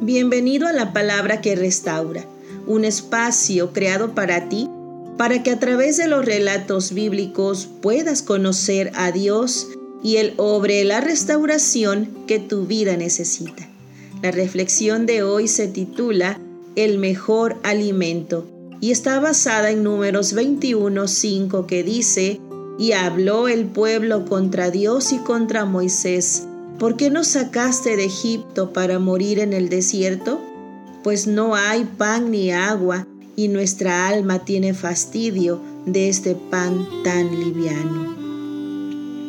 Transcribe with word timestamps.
Bienvenido 0.00 0.68
a 0.68 0.72
la 0.72 0.92
palabra 0.92 1.40
que 1.40 1.56
restaura, 1.56 2.24
un 2.68 2.84
espacio 2.84 3.72
creado 3.72 4.14
para 4.14 4.48
ti, 4.48 4.70
para 5.16 5.42
que 5.42 5.50
a 5.50 5.58
través 5.58 5.96
de 5.96 6.06
los 6.06 6.24
relatos 6.24 6.92
bíblicos 6.92 7.68
puedas 7.82 8.22
conocer 8.22 8.92
a 8.94 9.10
Dios 9.10 9.66
y 10.04 10.18
el 10.18 10.34
obre 10.36 10.84
la 10.84 11.00
restauración 11.00 12.10
que 12.28 12.38
tu 12.38 12.64
vida 12.64 12.96
necesita. 12.96 13.68
La 14.22 14.30
reflexión 14.30 15.04
de 15.04 15.24
hoy 15.24 15.48
se 15.48 15.66
titula 15.66 16.40
El 16.76 16.98
mejor 16.98 17.56
alimento 17.64 18.46
y 18.80 18.92
está 18.92 19.18
basada 19.18 19.72
en 19.72 19.82
números 19.82 20.32
21.5 20.32 21.66
que 21.66 21.82
dice, 21.82 22.40
y 22.78 22.92
habló 22.92 23.48
el 23.48 23.66
pueblo 23.66 24.24
contra 24.26 24.70
Dios 24.70 25.12
y 25.12 25.18
contra 25.18 25.64
Moisés 25.64 26.47
¿Por 26.78 26.96
qué 26.96 27.10
nos 27.10 27.26
sacaste 27.26 27.96
de 27.96 28.04
Egipto 28.04 28.72
para 28.72 29.00
morir 29.00 29.40
en 29.40 29.52
el 29.52 29.68
desierto? 29.68 30.40
Pues 31.02 31.26
no 31.26 31.56
hay 31.56 31.84
pan 31.84 32.30
ni 32.30 32.52
agua 32.52 33.04
y 33.34 33.48
nuestra 33.48 34.06
alma 34.06 34.44
tiene 34.44 34.74
fastidio 34.74 35.60
de 35.86 36.08
este 36.08 36.36
pan 36.36 36.86
tan 37.02 37.40
liviano. 37.40 38.14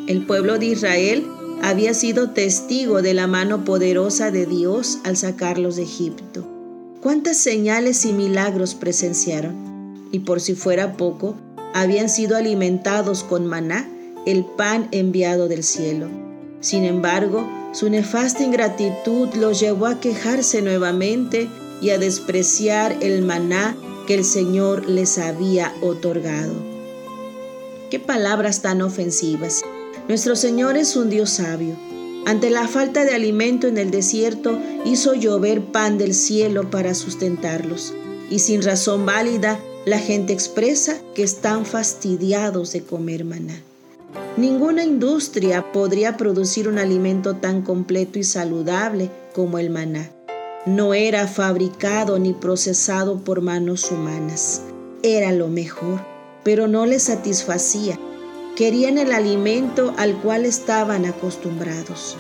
El 0.08 0.28
pueblo 0.28 0.60
de 0.60 0.68
Israel 0.68 1.26
había 1.64 1.96
sido 1.96 2.30
testigo 2.32 3.02
de 3.02 3.16
la 3.16 3.26
mano 3.26 3.66
poderosa 3.66 4.30
de 4.30 4.46
Dios 4.46 5.00
al 5.04 5.18
sacarlos 5.18 5.76
de 5.76 5.84
Egipto. 5.84 6.48
¿Cuántas 7.02 7.38
señales 7.38 8.06
y 8.06 8.14
milagros 8.14 8.76
presenciaron? 8.76 10.08
Y 10.12 10.20
por 10.20 10.40
si 10.40 10.54
fuera 10.54 10.98
poco, 10.98 11.36
habían 11.74 12.10
sido 12.10 12.38
alimentados 12.38 13.24
con 13.24 13.48
maná, 13.48 13.90
el 14.28 14.46
pan 14.46 14.88
enviado 14.92 15.48
del 15.48 15.64
cielo. 15.64 16.29
Sin 16.62 16.84
embargo, 16.84 17.50
su 17.74 17.90
nefasta 17.90 18.44
ingratitud 18.44 19.30
los 19.36 19.60
llevó 19.60 19.86
a 19.86 20.00
quejarse 20.00 20.62
nuevamente 20.62 21.48
y 21.82 21.92
a 21.92 21.98
despreciar 21.98 22.98
el 23.02 23.22
maná 23.22 23.78
que 24.08 24.16
el 24.16 24.26
Señor 24.26 24.90
les 24.90 25.18
había 25.18 25.74
otorgado. 25.82 26.54
Qué 27.90 28.00
palabras 28.00 28.62
tan 28.62 28.82
ofensivas. 28.82 29.62
Nuestro 30.08 30.36
Señor 30.36 30.78
es 30.78 30.96
un 30.96 31.10
Dios 31.10 31.30
sabio. 31.30 31.76
Ante 32.26 32.50
la 32.50 32.68
falta 32.68 33.06
de 33.06 33.14
alimento 33.14 33.68
en 33.68 33.78
el 33.78 33.92
desierto, 33.92 34.60
hizo 34.84 35.14
llover 35.14 35.64
pan 35.72 35.98
del 35.98 36.14
cielo 36.14 36.70
para 36.70 36.94
sustentarlos. 36.94 37.94
Y 38.30 38.40
sin 38.40 38.62
razón 38.62 39.06
válida, 39.06 39.60
la 39.86 39.98
gente 39.98 40.34
expresa 40.34 40.98
que 41.16 41.24
están 41.24 41.66
fastidiados 41.66 42.74
de 42.74 42.82
comer 42.82 43.24
maná. 43.26 43.64
Ninguna 44.40 44.86
industria 44.86 45.74
podría 45.74 46.16
producir 46.16 46.70
un 46.70 46.78
alimento 46.78 47.36
tan 47.36 47.62
completo 47.62 48.20
y 48.20 48.24
saludable 48.24 49.12
como 49.36 49.60
el 49.60 49.70
maná. 49.70 50.12
No 50.66 50.94
era 50.94 51.28
fabricado 51.28 52.18
ni 52.20 52.32
procesado 52.32 53.20
por 53.20 53.42
manos 53.42 53.92
humanas. 53.92 54.62
Era 55.04 55.34
lo 55.34 55.50
mejor, 55.50 56.00
pero 56.46 56.70
no 56.70 56.86
les 56.86 57.04
satisfacía. 57.04 58.00
Querían 58.56 58.98
el 58.98 59.12
alimento 59.12 59.94
al 59.98 60.16
cual 60.22 60.46
estaban 60.46 61.04
acostumbrados. 61.04 62.16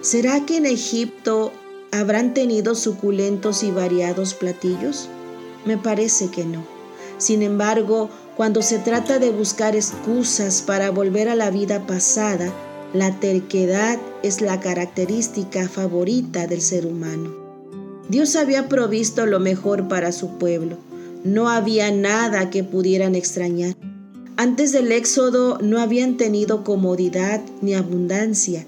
¿Será 0.00 0.46
que 0.46 0.58
en 0.58 0.66
Egipto 0.66 1.50
habrán 1.90 2.34
tenido 2.34 2.76
suculentos 2.76 3.64
y 3.64 3.72
variados 3.72 4.34
platillos? 4.34 5.08
Me 5.64 5.76
parece 5.76 6.30
que 6.30 6.44
no. 6.44 6.64
Sin 7.18 7.42
embargo, 7.42 8.10
cuando 8.36 8.62
se 8.62 8.78
trata 8.78 9.18
de 9.18 9.30
buscar 9.30 9.76
excusas 9.76 10.62
para 10.62 10.90
volver 10.90 11.28
a 11.28 11.36
la 11.36 11.50
vida 11.50 11.86
pasada, 11.86 12.52
la 12.92 13.18
terquedad 13.20 13.98
es 14.22 14.40
la 14.40 14.60
característica 14.60 15.68
favorita 15.68 16.46
del 16.46 16.60
ser 16.60 16.86
humano. 16.86 17.32
Dios 18.08 18.36
había 18.36 18.68
provisto 18.68 19.24
lo 19.26 19.40
mejor 19.40 19.88
para 19.88 20.12
su 20.12 20.38
pueblo. 20.38 20.78
No 21.22 21.48
había 21.48 21.90
nada 21.90 22.50
que 22.50 22.64
pudieran 22.64 23.14
extrañar. 23.14 23.76
Antes 24.36 24.72
del 24.72 24.90
éxodo 24.92 25.58
no 25.62 25.80
habían 25.80 26.16
tenido 26.16 26.64
comodidad 26.64 27.40
ni 27.62 27.74
abundancia. 27.74 28.66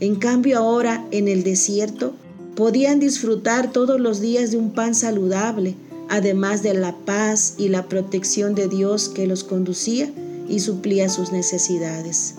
En 0.00 0.16
cambio 0.16 0.58
ahora, 0.58 1.04
en 1.12 1.28
el 1.28 1.44
desierto, 1.44 2.14
podían 2.56 3.00
disfrutar 3.00 3.72
todos 3.72 4.00
los 4.00 4.20
días 4.20 4.50
de 4.50 4.56
un 4.56 4.72
pan 4.72 4.94
saludable, 4.94 5.76
además 6.08 6.62
de 6.62 6.74
la 6.74 6.94
paz 7.04 7.54
y 7.58 7.68
la 7.68 7.88
protección 7.88 8.54
de 8.54 8.68
Dios 8.68 9.08
que 9.08 9.26
los 9.26 9.44
conducía 9.44 10.10
y 10.48 10.60
suplía 10.60 11.08
sus 11.08 11.32
necesidades. 11.32 12.34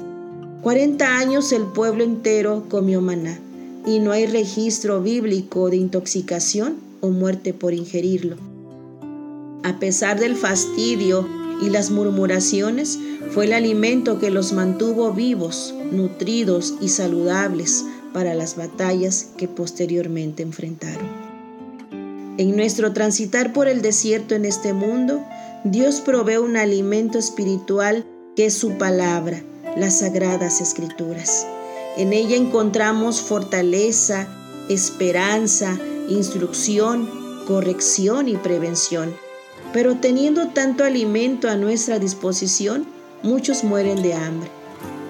Cuarenta 0.62 1.18
años 1.18 1.52
el 1.52 1.64
pueblo 1.64 2.04
entero 2.04 2.66
comió 2.70 3.02
maná 3.02 3.40
y 3.86 4.00
no 4.00 4.12
hay 4.12 4.26
registro 4.26 5.02
bíblico 5.02 5.70
de 5.70 5.78
intoxicación 5.78 6.78
o 7.02 7.10
muerte 7.10 7.54
por 7.54 7.74
ingerirlo. 7.74 8.38
A 9.64 9.80
pesar 9.80 10.20
del 10.20 10.36
fastidio 10.36 11.28
y 11.62 11.70
las 11.70 11.92
murmuraciones, 11.92 13.00
fue 13.32 13.46
el 13.46 13.54
alimento 13.54 14.20
que 14.20 14.30
los 14.30 14.54
mantuvo 14.54 15.12
vivos, 15.12 15.74
nutridos 15.92 16.76
y 16.82 16.90
saludables 16.90 17.86
para 18.14 18.34
las 18.34 18.56
batallas 18.56 19.28
que 19.38 19.48
posteriormente 19.48 20.44
enfrentaron. 20.44 21.25
En 22.38 22.58
nuestro 22.58 22.92
transitar 22.92 23.54
por 23.54 23.70
el 23.70 23.82
desierto 23.82 24.36
en 24.36 24.44
este 24.44 24.74
mundo, 24.74 25.24
Dios 25.64 26.02
provee 26.02 26.38
un 26.38 26.58
alimento 26.58 27.18
espiritual 27.18 28.06
que 28.36 28.48
es 28.48 28.54
su 28.54 28.78
palabra, 28.78 29.42
las 29.78 30.00
sagradas 30.00 30.60
escrituras. 30.60 31.48
En 31.96 32.12
ella 32.12 32.36
encontramos 32.36 33.22
fortaleza, 33.22 34.28
esperanza, 34.68 35.80
instrucción, 36.10 37.10
corrección 37.48 38.28
y 38.28 38.36
prevención. 38.36 39.16
Pero 39.72 39.96
teniendo 39.96 40.50
tanto 40.50 40.84
alimento 40.84 41.50
a 41.50 41.56
nuestra 41.56 42.00
disposición, 42.00 42.86
muchos 43.24 43.64
mueren 43.64 44.04
de 44.04 44.14
hambre. 44.14 44.50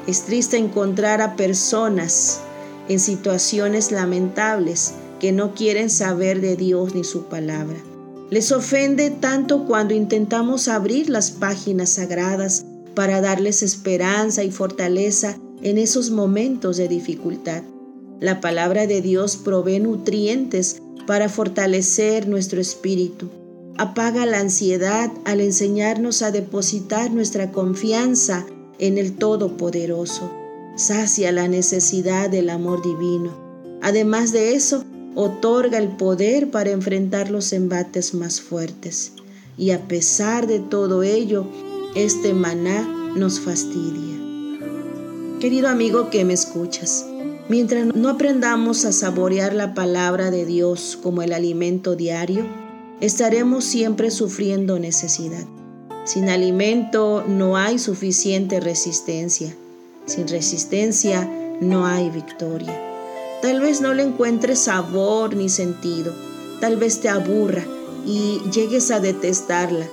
Es 0.05 0.25
triste 0.25 0.57
encontrar 0.57 1.23
a 1.23 1.35
personas 1.35 2.39
en 2.87 2.99
situaciones 2.99 3.91
lamentables 3.91 4.93
que 5.19 5.31
no 5.31 5.53
quieren 5.53 5.89
saber 5.89 6.41
de 6.41 6.55
Dios 6.55 6.95
ni 6.95 7.03
su 7.03 7.25
palabra. 7.25 7.77
Les 8.29 8.51
ofende 8.51 9.11
tanto 9.11 9.65
cuando 9.65 9.93
intentamos 9.93 10.67
abrir 10.67 11.09
las 11.09 11.31
páginas 11.31 11.91
sagradas 11.91 12.65
para 12.95 13.21
darles 13.21 13.61
esperanza 13.61 14.43
y 14.43 14.51
fortaleza 14.51 15.37
en 15.61 15.77
esos 15.77 16.09
momentos 16.09 16.77
de 16.77 16.87
dificultad. 16.87 17.63
La 18.19 18.41
palabra 18.41 18.87
de 18.87 19.01
Dios 19.01 19.35
provee 19.35 19.79
nutrientes 19.79 20.81
para 21.05 21.29
fortalecer 21.29 22.27
nuestro 22.27 22.61
espíritu. 22.61 23.29
Apaga 23.77 24.25
la 24.25 24.39
ansiedad 24.39 25.11
al 25.25 25.41
enseñarnos 25.41 26.21
a 26.21 26.31
depositar 26.31 27.11
nuestra 27.11 27.51
confianza 27.51 28.45
en 28.79 28.97
el 28.97 29.17
Todopoderoso. 29.17 30.31
Sacia 30.77 31.31
la 31.31 31.47
necesidad 31.47 32.29
del 32.29 32.49
amor 32.49 32.81
divino. 32.81 33.31
Además 33.81 34.31
de 34.31 34.55
eso, 34.55 34.83
otorga 35.15 35.77
el 35.77 35.87
poder 35.89 36.51
para 36.51 36.71
enfrentar 36.71 37.31
los 37.31 37.53
embates 37.53 38.13
más 38.13 38.41
fuertes. 38.41 39.13
Y 39.57 39.71
a 39.71 39.87
pesar 39.87 40.47
de 40.47 40.59
todo 40.59 41.03
ello, 41.03 41.45
este 41.95 42.33
maná 42.33 42.81
nos 43.15 43.39
fastidia. 43.39 44.19
Querido 45.39 45.69
amigo 45.69 46.09
que 46.09 46.25
me 46.25 46.33
escuchas, 46.33 47.05
mientras 47.47 47.85
no 47.95 48.09
aprendamos 48.09 48.83
a 48.83 48.91
saborear 48.91 49.53
la 49.53 49.73
palabra 49.73 50.31
de 50.31 50.45
Dios 50.45 50.99
como 51.01 51.21
el 51.21 51.31
alimento 51.31 51.95
diario, 51.95 52.45
estaremos 52.99 53.63
siempre 53.63 54.11
sufriendo 54.11 54.79
necesidad. 54.79 55.45
Sin 56.03 56.29
alimento 56.29 57.23
no 57.27 57.57
hay 57.57 57.79
suficiente 57.79 58.59
resistencia. 58.59 59.55
Sin 60.05 60.27
resistencia 60.27 61.29
no 61.61 61.85
hay 61.85 62.09
victoria. 62.09 62.94
Tal 63.41 63.59
vez 63.59 63.81
no 63.81 63.93
le 63.93 64.03
encuentres 64.03 64.59
sabor 64.59 65.35
ni 65.35 65.49
sentido, 65.49 66.13
tal 66.61 66.77
vez 66.77 66.99
te 66.99 67.09
aburra 67.09 67.65
y 68.05 68.41
llegues 68.51 68.91
a 68.91 68.99
detestarla, 68.99 69.87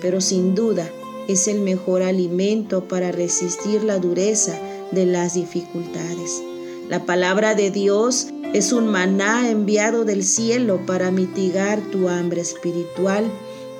pero 0.00 0.20
sin 0.20 0.54
duda 0.54 0.88
es 1.28 1.48
el 1.48 1.60
mejor 1.60 2.02
alimento 2.02 2.84
para 2.84 3.12
resistir 3.12 3.84
la 3.84 3.98
dureza 3.98 4.58
de 4.92 5.06
las 5.06 5.34
dificultades. 5.34 6.42
La 6.88 7.04
palabra 7.04 7.54
de 7.54 7.70
Dios 7.70 8.28
es 8.54 8.72
un 8.72 8.88
maná 8.88 9.50
enviado 9.50 10.04
del 10.06 10.24
cielo 10.24 10.80
para 10.86 11.10
mitigar 11.10 11.80
tu 11.92 12.08
hambre 12.08 12.40
espiritual 12.40 13.24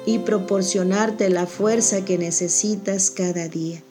y 0.04 0.18
proporcionarte 0.18 1.30
la 1.30 1.46
fuerza 1.46 2.04
que 2.04 2.18
necesitas 2.18 3.10
cada 3.10 3.48
día. 3.48 3.82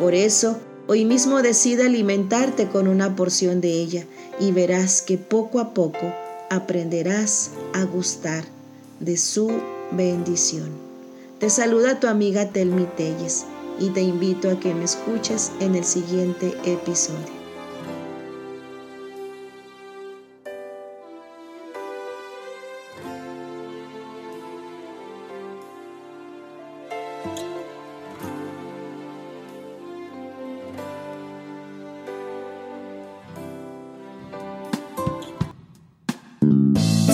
Por 0.00 0.14
eso, 0.14 0.56
hoy 0.88 1.04
mismo 1.04 1.42
decide 1.42 1.84
alimentarte 1.84 2.66
con 2.68 2.88
una 2.88 3.14
porción 3.14 3.60
de 3.60 3.72
ella 3.72 4.04
y 4.40 4.52
verás 4.52 5.02
que 5.02 5.18
poco 5.18 5.60
a 5.60 5.74
poco 5.74 6.12
aprenderás 6.50 7.50
a 7.74 7.84
gustar 7.84 8.44
de 8.98 9.16
su 9.16 9.52
bendición. 9.92 10.70
Te 11.38 11.50
saluda 11.50 12.00
tu 12.00 12.08
amiga 12.08 12.48
Telmi 12.48 12.86
Telles 12.96 13.44
y 13.78 13.90
te 13.90 14.00
invito 14.00 14.50
a 14.50 14.58
que 14.58 14.74
me 14.74 14.84
escuches 14.84 15.52
en 15.60 15.76
el 15.76 15.84
siguiente 15.84 16.56
episodio. 16.64 17.37